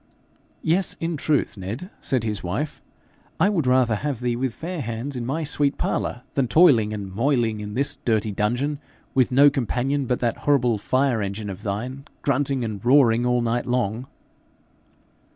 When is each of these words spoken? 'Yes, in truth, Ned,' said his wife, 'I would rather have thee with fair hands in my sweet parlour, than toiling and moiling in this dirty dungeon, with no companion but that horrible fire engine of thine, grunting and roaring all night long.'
'Yes, 0.63 0.95
in 0.99 1.15
truth, 1.15 1.57
Ned,' 1.57 1.91
said 2.01 2.23
his 2.23 2.43
wife, 2.43 2.81
'I 3.39 3.49
would 3.49 3.67
rather 3.67 3.93
have 3.97 4.19
thee 4.19 4.35
with 4.35 4.55
fair 4.55 4.81
hands 4.81 5.15
in 5.15 5.27
my 5.27 5.43
sweet 5.43 5.77
parlour, 5.77 6.23
than 6.33 6.47
toiling 6.47 6.91
and 6.91 7.13
moiling 7.13 7.59
in 7.59 7.75
this 7.75 7.97
dirty 7.97 8.31
dungeon, 8.31 8.79
with 9.13 9.31
no 9.31 9.51
companion 9.51 10.07
but 10.07 10.19
that 10.19 10.37
horrible 10.37 10.79
fire 10.79 11.21
engine 11.21 11.51
of 11.51 11.61
thine, 11.61 12.05
grunting 12.23 12.65
and 12.65 12.83
roaring 12.83 13.27
all 13.27 13.43
night 13.43 13.67
long.' 13.67 14.07